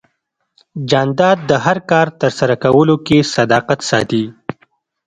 [0.89, 4.23] جانداد د هر کار ترسره کولو کې صداقت ساتي.